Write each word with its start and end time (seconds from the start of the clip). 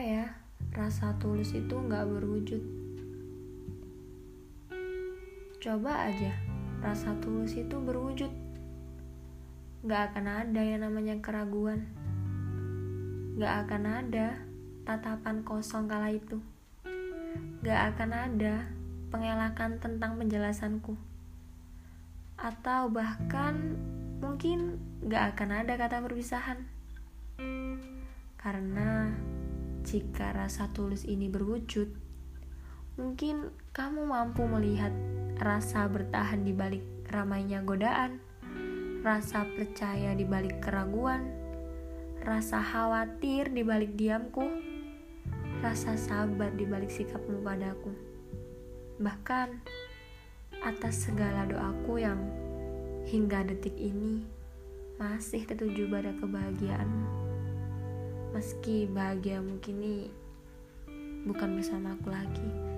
ya 0.00 0.32
rasa 0.72 1.12
tulus 1.20 1.52
itu 1.52 1.76
nggak 1.76 2.08
berwujud. 2.08 2.64
Coba 5.60 6.08
aja 6.08 6.32
rasa 6.80 7.12
tulus 7.20 7.52
itu 7.60 7.76
berwujud. 7.76 8.32
Nggak 9.84 10.02
akan 10.08 10.26
ada 10.26 10.62
yang 10.64 10.88
namanya 10.88 11.20
keraguan. 11.20 11.84
Nggak 13.36 13.54
akan 13.68 13.82
ada 13.84 14.40
tatapan 14.88 15.44
kosong 15.44 15.84
kala 15.84 16.16
itu. 16.16 16.40
Nggak 17.60 17.80
akan 17.92 18.10
ada 18.16 18.54
pengelakan 19.12 19.76
tentang 19.76 20.16
penjelasanku. 20.16 20.96
Atau 22.40 22.88
bahkan 22.88 23.76
mungkin 24.24 24.80
nggak 25.04 25.36
akan 25.36 25.50
ada 25.60 25.76
kata 25.76 26.00
perpisahan. 26.00 26.64
Karena 28.40 29.12
jika 29.92 30.32
rasa 30.32 30.72
tulus 30.72 31.04
ini 31.04 31.28
berwujud, 31.28 31.92
mungkin 32.96 33.52
kamu 33.76 34.08
mampu 34.08 34.48
melihat 34.48 34.88
rasa 35.36 35.84
bertahan 35.84 36.48
di 36.48 36.56
balik 36.56 36.80
ramainya 37.12 37.60
godaan, 37.60 38.16
rasa 39.04 39.44
percaya 39.44 40.16
di 40.16 40.24
balik 40.24 40.64
keraguan, 40.64 41.28
rasa 42.24 42.64
khawatir 42.64 43.52
di 43.52 43.60
balik 43.60 43.92
diamku, 43.92 44.48
rasa 45.60 46.00
sabar 46.00 46.48
di 46.56 46.64
balik 46.64 46.88
sikapmu 46.88 47.44
padaku. 47.44 47.92
Bahkan 48.96 49.48
atas 50.64 51.04
segala 51.04 51.44
doaku 51.44 52.00
yang 52.00 52.20
hingga 53.12 53.44
detik 53.44 53.76
ini 53.76 54.24
masih 54.96 55.44
tertuju 55.44 55.84
pada 55.92 56.16
kebahagiaanmu. 56.16 57.21
Meski 58.32 58.88
bahagia 58.88 59.44
mungkin 59.44 59.76
ini 59.76 60.08
bukan 61.28 61.60
bersama 61.60 61.92
aku 61.92 62.08
lagi 62.08 62.71